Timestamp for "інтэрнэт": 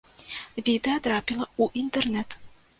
1.85-2.29